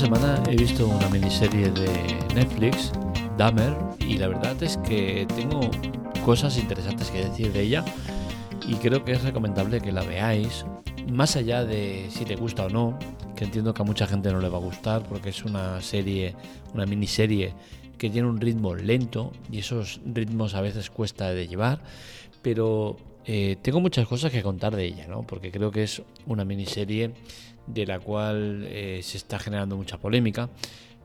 [0.00, 1.90] semana he visto una miniserie de
[2.34, 2.90] Netflix,
[3.36, 5.60] Dahmer, y la verdad es que tengo
[6.24, 7.84] cosas interesantes que decir de ella
[8.66, 10.64] y creo que es recomendable que la veáis,
[11.12, 12.98] más allá de si te gusta o no,
[13.36, 16.34] que entiendo que a mucha gente no le va a gustar porque es una serie,
[16.72, 17.52] una miniserie
[17.98, 21.82] que tiene un ritmo lento y esos ritmos a veces cuesta de llevar,
[22.40, 25.22] pero eh, tengo muchas cosas que contar de ella, ¿no?
[25.22, 27.12] porque creo que es una miniserie
[27.66, 30.48] de la cual eh, se está generando mucha polémica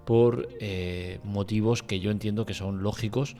[0.05, 3.36] por eh, motivos que yo entiendo que son lógicos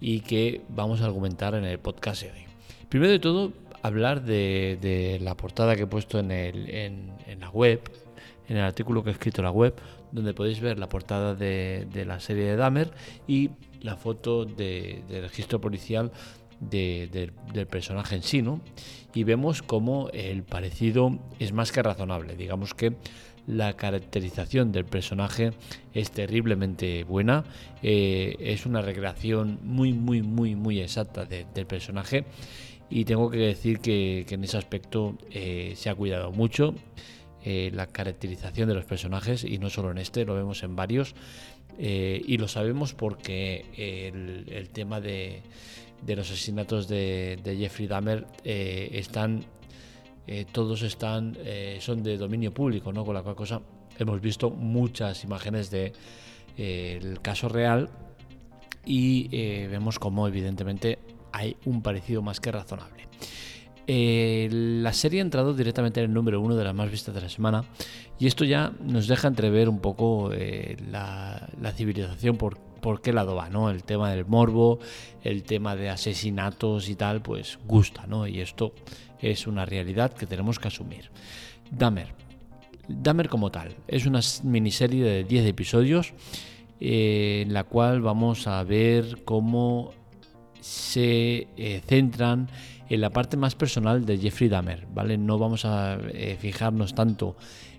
[0.00, 2.44] y que vamos a argumentar en el podcast de hoy.
[2.88, 3.52] Primero de todo,
[3.82, 7.80] hablar de, la portada que he puesto en, la web,
[8.48, 9.74] en el artículo que he escrito en la web,
[10.12, 12.92] donde podéis ver la portada de, la serie de Dahmer
[13.26, 13.50] y
[13.82, 16.12] la foto de, registro policial
[16.60, 18.60] del personaje en sí, ¿no?
[19.14, 22.36] Y vemos cómo el parecido es más que razonable.
[22.36, 22.94] Digamos que
[23.46, 25.52] la caracterización del personaje
[25.92, 27.44] es terriblemente buena.
[27.82, 32.24] Eh, es una recreación muy, muy, muy, muy exacta del personaje.
[32.90, 36.74] Y tengo que decir que, en ese aspecto eh, se ha cuidado mucho.
[37.44, 41.14] Eh, la caracterización de los personajes, y no solo en este, lo vemos en varios.
[41.78, 45.42] y lo sabemos porque el tema de
[46.02, 49.44] de los asesinatos de, Jeffrey Dahmer eh, están
[50.26, 53.60] eh, todos están eh, son de dominio público no con la cual cosa
[53.98, 55.92] hemos visto muchas imágenes de
[56.56, 57.90] el caso real
[58.86, 59.28] y
[59.66, 60.98] vemos como evidentemente
[61.32, 63.08] hay un parecido más que razonable.
[63.86, 67.28] La serie ha entrado directamente en el número uno de las más vistas de la
[67.28, 67.64] semana
[68.20, 73.34] y esto ya nos deja entrever un poco la, la, civilización por por qué lado
[73.34, 73.70] va, ¿no?
[73.70, 74.78] El tema del morbo,
[75.22, 78.26] el tema de asesinatos y tal, pues gusta, ¿no?
[78.26, 78.74] Y esto
[79.20, 81.10] es una realidad que tenemos que asumir.
[81.70, 82.08] Dahmer.
[82.86, 86.12] Dahmer como tal, es una miniserie de 10 episodios
[86.78, 89.94] eh, en la cual vamos a ver cómo
[90.60, 92.50] se eh, centran
[92.90, 95.16] en la parte más personal de Jeffrey Dahmer, ¿vale?
[95.16, 97.34] No vamos a eh, fijarnos tanto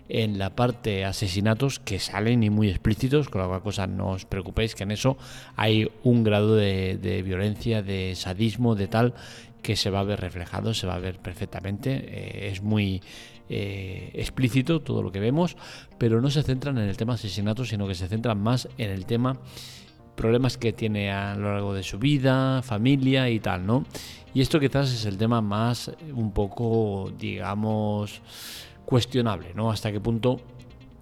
[0.08, 4.74] en la parte asesinatos que salen y muy explícitos, con la cosa no os preocupéis
[4.74, 5.16] que en eso
[5.56, 9.14] hay un grado de, violencia, de sadismo, de tal
[9.62, 13.02] que se va a ver reflejado, se va a ver perfectamente, eh, es muy
[13.48, 15.56] eh, explícito todo lo que vemos,
[15.98, 19.06] pero no se centran en el tema asesinatos, sino que se centran más en el
[19.06, 19.40] tema
[20.16, 23.84] problemas que tiene a lo largo de su vida, familia y tal, ¿no?
[24.34, 28.20] Y esto quizás es el tema más un poco, digamos,
[28.86, 29.70] cuestionable, ¿no?
[29.70, 30.40] Hasta qué punto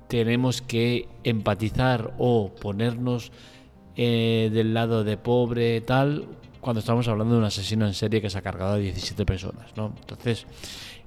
[0.09, 3.31] tenemos que empatizar o ponernos
[3.97, 6.27] eh, del lado de pobre tal
[6.61, 9.77] cuando estamos hablando de un asesino en serie que se ha cargado a 17 personas,
[9.77, 9.93] ¿no?
[10.01, 10.47] Entonces,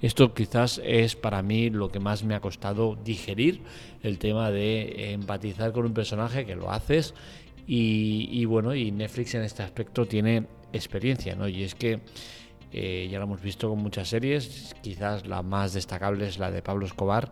[0.02, 3.62] esto quizás es para mí lo que más me ha costado digerir,
[4.04, 7.16] el tema de empatizar con un personaje que lo haces
[7.66, 11.48] y, y bueno, y Netflix en este aspecto tiene experiencia, ¿no?
[11.48, 12.02] Y es que
[12.72, 16.62] eh, ya lo hemos visto con muchas series, quizás la más destacable es la de
[16.62, 17.32] Pablo Escobar,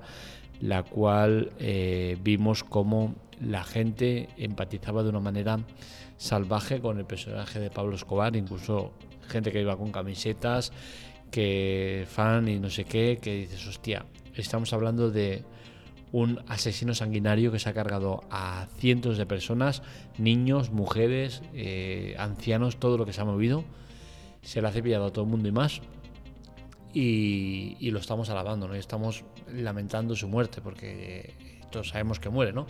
[0.62, 5.60] la cual eh, vimos cómo la gente empatizaba de una manera
[6.18, 8.94] salvaje con el personaje de Pablo Escobar, incluso
[9.28, 10.72] gente que iba con camisetas,
[11.32, 15.44] que fan y no sé qué, que dices, hostia, estamos hablando de
[16.14, 19.82] un asesino sanguinario que se ha cargado a cientos de personas,
[20.18, 23.66] niños, mujeres, eh, ancianos, todo lo que se ha movido
[24.46, 25.82] se le ha cepillado a todo el mundo y más.
[26.94, 28.76] Y, lo estamos alabando, ¿no?
[28.76, 31.34] Y estamos lamentando su muerte, porque
[31.70, 32.68] todos sabemos que muere, ¿no?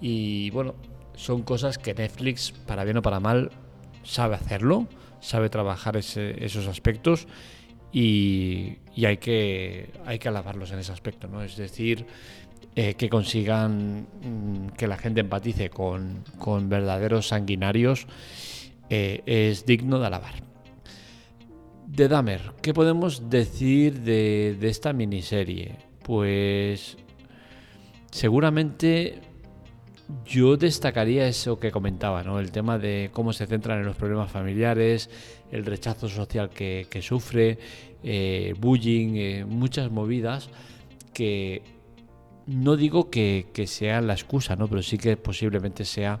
[0.00, 0.74] Y bueno,
[1.14, 3.50] son cosas que Netflix, para bien o para mal,
[4.02, 4.86] sabe hacerlo,
[5.20, 7.26] sabe trabajar esos aspectos
[7.92, 11.42] y, hay, que, hay que alabarlos en ese aspecto, ¿no?
[11.42, 12.06] Es decir,
[12.76, 16.24] eh, que consigan mm, que la gente empatice con,
[16.68, 18.06] verdaderos sanguinarios
[18.88, 20.49] eh, es digno de alabar
[21.92, 25.76] de Dahmer, ¿qué podemos decir de, esta miniserie?
[26.04, 26.96] Pues
[28.12, 29.20] seguramente
[30.24, 32.38] yo destacaría eso que comentaba, ¿no?
[32.38, 35.10] El tema de cómo se centran en los problemas familiares,
[35.50, 37.58] el rechazo social que, sufre,
[38.04, 40.48] eh, bullying, eh, muchas movidas
[41.12, 41.62] que
[42.46, 44.68] no digo que, que, sea la excusa, ¿no?
[44.68, 46.20] Pero sí que posiblemente sea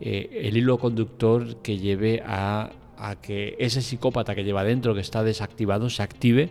[0.00, 5.00] eh, el hilo conductor que lleve a a que ese psicópata que lleva dentro, que
[5.00, 6.50] está desactivado, se active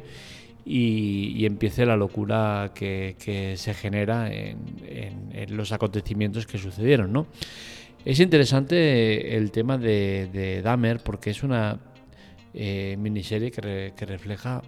[0.66, 4.58] y, empiece la locura que, se genera en,
[5.50, 7.12] los acontecimientos que sucedieron.
[7.12, 7.28] ¿no?
[8.06, 11.80] Es interesante el tema de, de Dahmer porque es una
[12.56, 14.62] eh, miniserie que, refleja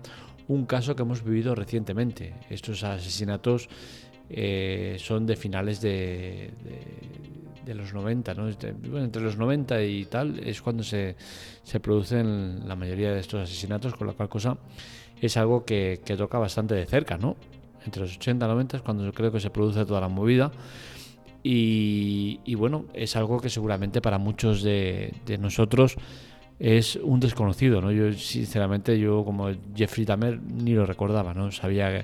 [0.48, 2.34] un caso que hemos vivido recientemente.
[2.50, 3.70] Estos asesinatos
[4.30, 6.52] eh, son de finales de,
[7.68, 8.48] los 90, ¿no?
[8.48, 11.16] entre los 90 y tal es cuando se,
[11.64, 14.58] se, producen la mayoría de estos asesinatos, con la cual cosa
[15.22, 17.36] es algo que, toca bastante de cerca, ¿no?
[17.86, 20.52] Entre los 80 y 90 es cuando yo creo que se produce toda la movida.
[21.48, 25.96] Y, bueno, es algo que seguramente para muchos de, de nosotros
[26.58, 27.92] es un desconocido, ¿no?
[27.92, 31.52] Yo sinceramente, yo como Jeffrey Dahmer ni lo recordaba, ¿no?
[31.52, 32.04] Sabía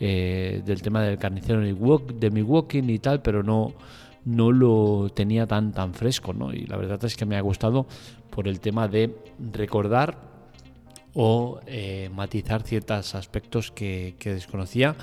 [0.00, 3.72] eh, del tema del carnicero de Milwaukee y tal, pero no,
[4.24, 6.52] no lo tenía tan, tan fresco, ¿no?
[6.52, 7.86] Y la verdad es que me ha gustado
[8.30, 9.14] por el tema de
[9.52, 10.18] recordar
[11.14, 14.96] o eh, matizar ciertos aspectos que, desconocía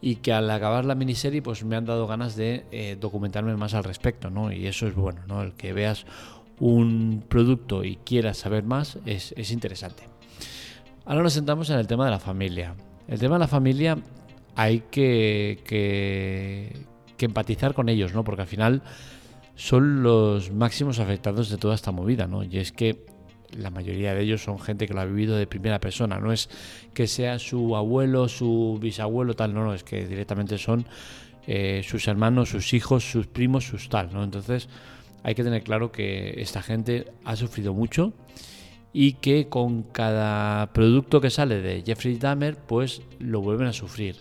[0.00, 3.74] y que al acabar la miniserie pues me han dado ganas de eh, documentarme más
[3.74, 4.50] al respecto, ¿no?
[4.50, 5.42] Y eso es bueno, ¿no?
[5.42, 6.04] El que veas
[6.58, 10.02] un producto y quieras saber más es, interesante.
[11.04, 12.74] Ahora nos sentamos en el tema de la familia.
[13.06, 13.98] El tema de la familia
[14.54, 18.24] hay que, que, empatizar con ellos, ¿no?
[18.24, 18.82] Porque al final
[19.54, 22.42] son los máximos afectados de toda esta movida, ¿no?
[22.42, 23.06] Y es que
[23.52, 26.50] la mayoría de ellos son gente que lo ha vivido de primera persona, no es
[26.94, 30.84] que sea su abuelo, su bisabuelo, tal, no, no, es que directamente son
[31.46, 34.24] eh, sus hermanos, sus hijos, sus primos, sus tal, ¿no?
[34.24, 34.68] Entonces,
[35.22, 38.12] hay que tener claro que esta gente ha sufrido mucho
[38.92, 44.16] y que con cada producto que sale de Jeffrey Dahmer, pues lo vuelven a sufrir.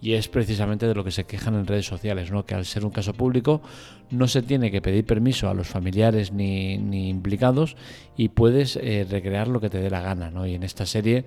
[0.00, 2.44] Y es precisamente de lo que se quejan en redes sociales, ¿no?
[2.44, 3.62] que al ser un caso público
[4.10, 6.74] no se tiene que pedir permiso a los familiares ni,
[7.08, 7.76] implicados
[8.16, 10.30] y puedes eh, recrear lo que te dé la gana.
[10.30, 10.44] ¿no?
[10.44, 11.24] Y en esta serie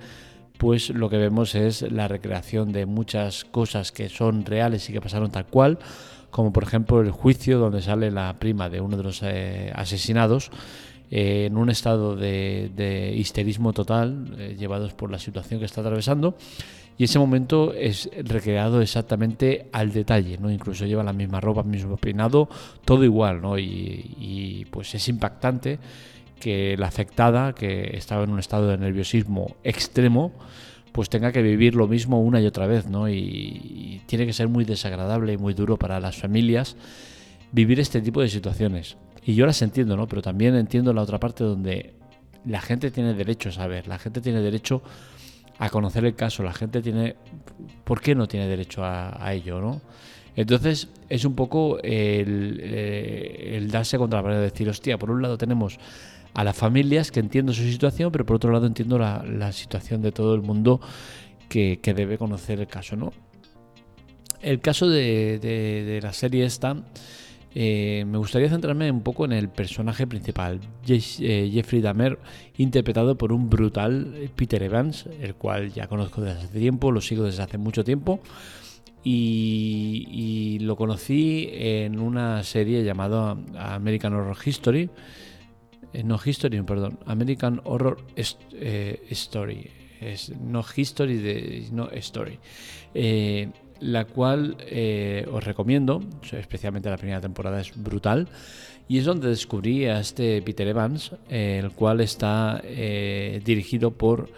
[0.58, 5.02] pues lo que vemos es la recreación de muchas cosas que son reales y que
[5.02, 5.80] pasaron tal cual,
[6.32, 10.52] como por ejemplo el juicio donde sale la prima de uno de los eh, asesinados
[11.18, 16.36] eh, en un estado de, histerismo total, eh, llevados por la situación que está atravesando.
[16.98, 20.52] Y ese momento es recreado exactamente al detalle, ¿no?
[20.52, 22.50] Incluso lleva la misma ropa, mismo peinado,
[22.86, 23.58] todo igual, ¿no?
[23.58, 25.80] Y, y pues es impactante
[26.40, 30.34] que la afectada, que estaba en un estado de nerviosismo extremo,
[30.96, 33.10] pues tenga que vivir lo mismo una y otra vez, ¿no?
[33.10, 36.78] Y, tiene que ser muy desagradable y muy duro para las familias
[37.52, 38.96] vivir este tipo de situaciones.
[39.26, 40.08] Y yo las entiendo, ¿no?
[40.08, 41.96] Pero también entiendo la otra parte donde
[42.46, 44.84] la gente tiene derecho a saber, la gente tiene derecho
[45.58, 47.16] a conocer el caso, la gente tiene...
[47.84, 49.82] ¿Por qué no tiene derecho a, ello, no?
[50.36, 55.10] Entonces es un poco el, eh, el darse contra la pared, de decir, hostia, por
[55.10, 55.80] un lado tenemos
[56.36, 60.12] a las familias, que entiendo su situación, pero por otro lado entiendo la, situación de
[60.12, 60.82] todo el mundo
[61.48, 62.98] que, debe conocer el caso.
[62.98, 63.14] ¿no?
[64.42, 66.76] El caso de, la serie esta,
[67.58, 72.20] eh, me gustaría centrarme un poco en el personaje principal, eh, Jeffrey Dahmer,
[72.58, 77.24] interpretado por un brutal Peter Evans, el cual ya conozco desde hace tiempo, lo sigo
[77.24, 78.20] desde hace mucho tiempo.
[79.08, 84.90] Y, lo conocí en una serie llamada American Horror History,
[85.94, 89.70] eh, no History, perdón, American Horror eh, Story,
[90.42, 92.38] no History, de, no Story,
[92.94, 93.50] eh,
[93.80, 94.58] la cual
[95.32, 96.02] os recomiendo,
[96.32, 98.28] especialmente la primera temporada es brutal,
[98.88, 102.62] y es donde descubrí a este Peter Evans, el cual está
[103.44, 104.30] dirigido por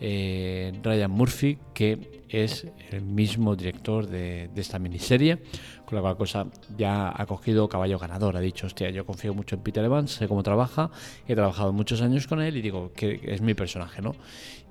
[0.00, 5.38] Ryan Murphy, que es el mismo director de, de esta miniserie,
[5.84, 6.46] con la cual cosa
[6.76, 8.36] ya ha cogido caballo ganador.
[8.36, 10.90] Ha dicho, hostia, yo confío mucho en Peter Evans, sé cómo trabaja,
[11.28, 14.16] he trabajado muchos años con él y digo que es mi personaje, ¿no?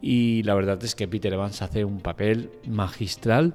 [0.01, 3.53] Y la verdad es que Peter Evans hace un papel magistral.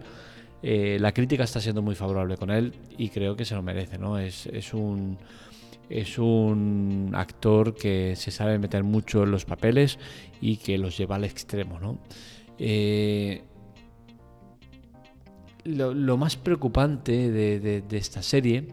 [0.62, 3.98] Eh, la crítica está siendo muy favorable con él y creo que se lo merece,
[3.98, 4.18] ¿no?
[4.18, 5.18] Es, es un
[5.90, 9.98] es un actor que se sabe meter mucho en los papeles
[10.40, 11.98] y que los lleva al extremo, ¿no?
[12.58, 13.42] Eh,
[15.64, 18.68] lo, más preocupante de, esta serie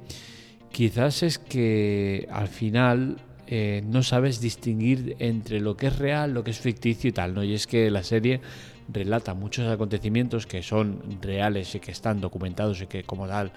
[0.72, 6.44] quizás es que al final eh, no sabes distinguir entre lo que es real, lo
[6.44, 7.44] que es ficticio y tal, ¿no?
[7.44, 8.42] Y es que la serie
[8.88, 13.52] relata muchos acontecimientos que son reales y que están documentados y que como tal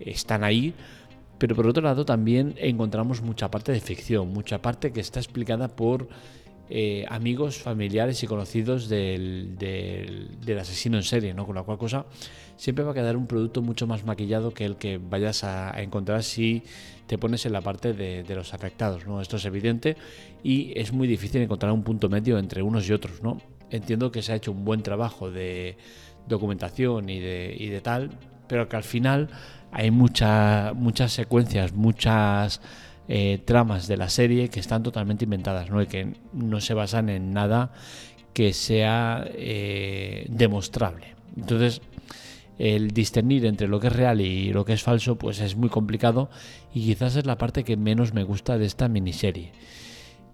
[0.00, 0.74] están ahí,
[1.38, 5.68] pero por otro lado también encontramos mucha parte de ficción, mucha parte que está explicada
[5.68, 6.08] por
[6.70, 11.46] eh, amigos, familiares y conocidos del, del, asesino en serie, ¿no?
[11.46, 12.04] Con la cual cosa
[12.56, 16.22] siempre va a quedar un producto mucho más maquillado que el que vayas a, encontrar
[16.22, 16.62] si
[17.06, 19.22] te pones en la parte de, los afectados, ¿no?
[19.22, 19.96] Esto es evidente
[20.42, 23.40] y es muy difícil encontrar un punto medio entre unos y otros, ¿no?
[23.70, 25.76] Entiendo que se ha hecho un buen trabajo de
[26.26, 28.10] documentación y de, y de tal,
[28.46, 29.28] pero que al final
[29.70, 32.60] hay muchas secuencias, muchas
[33.08, 35.86] eh, tramas de la serie que están totalmente inventadas ¿no?
[35.86, 37.72] que no se basan en nada
[38.32, 41.14] que sea eh, demostrable.
[41.36, 41.80] Entonces,
[42.58, 45.68] el discernir entre lo que es real y lo que es falso, pues es muy
[45.68, 46.28] complicado
[46.74, 49.52] y quizás es la parte que menos me gusta de esta miniserie.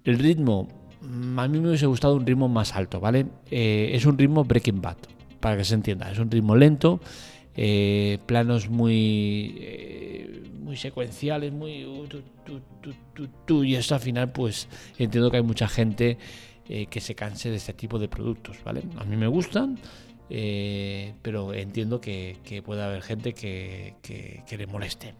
[0.04, 0.68] El ritmo,
[1.36, 3.26] a mí me hubiese gustado un ritmo más alto, ¿vale?
[3.50, 4.96] Eh, es un ritmo Breaking Bad,
[5.40, 7.00] para que se entienda, es un ritmo lento,
[7.56, 11.86] eh, planos muy, eh, muy secuenciales, muy...
[13.48, 14.68] Y esto al final, pues
[14.98, 16.18] entiendo que hay mucha gente
[16.66, 18.82] que se canse de este tipo de productos, ¿vale?
[18.96, 19.78] A mí me gustan,
[20.28, 23.94] pero entiendo que, puede haber gente que,
[24.50, 25.14] le moleste.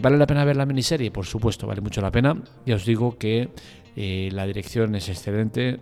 [0.00, 1.10] ¿Vale la pena ver la miniserie?
[1.10, 2.36] Por supuesto, vale mucho la pena.
[2.66, 3.48] Ya os digo que
[3.96, 5.80] eh, la dirección es excelente,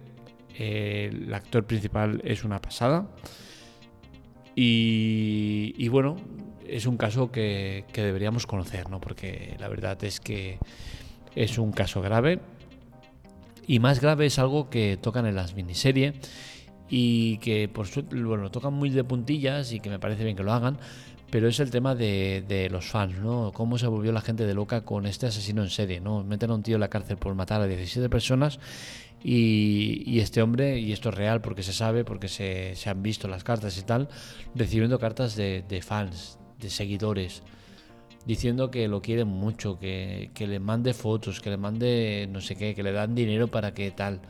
[0.57, 3.09] el actor principal es una pasada.
[4.55, 6.17] Y, bueno,
[6.67, 9.01] es un caso que, que, deberíamos conocer, ¿no?
[9.01, 10.59] porque la verdad es que
[11.35, 12.41] es un caso grave.
[13.67, 16.15] Y más grave es algo que tocan en las miniseries
[16.95, 20.43] y que por suerte, bueno, tocan muy de puntillas y que me parece bien que
[20.43, 20.77] lo hagan,
[21.33, 23.53] pero es el tema de, los fans, ¿no?
[23.55, 26.23] Cómo se volvió la gente de loca con este asesino en serie, ¿no?
[26.23, 28.61] Meten a un tío en la cárcel por matar a 17 personas
[29.25, 33.45] y, este hombre, y esto es real porque se sabe, porque se, han visto las
[33.45, 34.11] cartas y tal,
[34.55, 37.43] recibiendo cartas de, fans, de seguidores,
[38.27, 42.57] diciendo que lo quieren mucho, que, que le mande fotos, que le mande no sé
[42.57, 44.21] qué, que le dan dinero para que tal.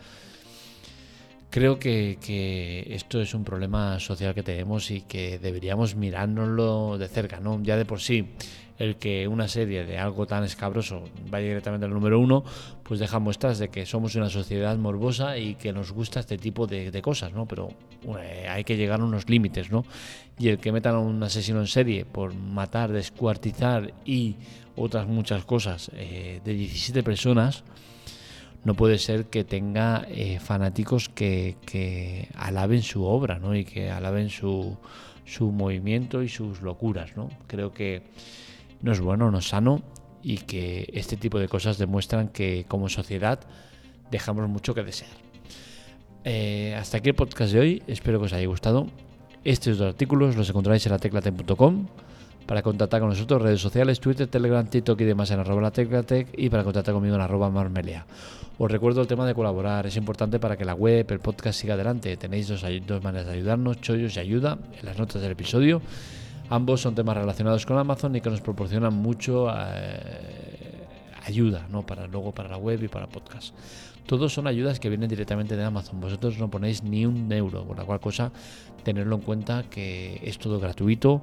[1.52, 7.40] Creo que, esto es un problema social que tenemos y que deberíamos mirárnoslo de cerca,
[7.40, 7.62] ¿no?
[7.62, 8.30] Ya de por sí,
[8.78, 12.42] el que una serie de algo tan escabroso vaya directamente al número uno,
[12.82, 16.66] pues deja muestras de que somos una sociedad morbosa y que nos gusta este tipo
[16.66, 17.44] de, cosas, ¿no?
[17.44, 17.68] Pero
[18.48, 19.84] hay que llegar a unos límites, ¿no?
[20.38, 24.36] Y el que metan a un asesino en serie por matar, descuartizar y
[24.74, 27.62] otras muchas cosas eh, de 17 personas,
[28.64, 33.56] no puede ser que tenga eh, fanáticos que, alaben su obra ¿no?
[33.56, 34.76] y que alaben su,
[35.24, 37.16] su movimiento y sus locuras.
[37.16, 37.28] ¿no?
[37.46, 38.02] Creo que
[38.80, 39.82] no es bueno, no es sano
[40.22, 43.40] y que este tipo de cosas demuestran que como sociedad
[44.10, 45.10] dejamos mucho que desear.
[46.24, 48.86] Eh, hasta aquí el podcast de hoy, espero que os haya gustado.
[49.42, 51.86] Estos dos artículos los encontráis en la teclaten.com
[52.52, 56.28] para contactar con nosotros, redes sociales, Twitter, Telegram, TikTok y demás en arroba la teclatec
[56.36, 58.04] y para contactar conmigo en arroba marmelea.
[58.58, 61.72] Os recuerdo el tema de colaborar, es importante para que la web, el podcast siga
[61.72, 62.14] adelante.
[62.18, 65.80] Tenéis dos, dos maneras de ayudarnos, chollos y ayuda, en las notas del episodio.
[66.50, 70.84] Ambos son temas relacionados con Amazon y que nos proporcionan mucho eh,
[71.24, 71.86] ayuda ¿no?
[71.86, 73.54] para luego para la web y para podcast.
[74.04, 76.02] Todos son ayudas que vienen directamente de Amazon.
[76.02, 78.30] Vosotros no ponéis ni un euro, por la cual cosa
[78.84, 81.22] tenerlo en cuenta que es todo gratuito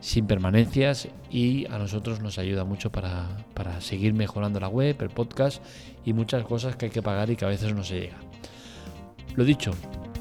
[0.00, 5.10] sin permanencias y a nosotros nos ayuda mucho para, para, seguir mejorando la web, el
[5.10, 5.62] podcast
[6.04, 8.18] y muchas cosas que hay que pagar y que a veces no se llega.
[9.36, 9.72] Lo dicho,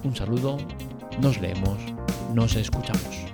[0.03, 0.57] un saludo,
[1.21, 1.77] nos leemos,
[2.33, 3.28] nos escuchamos.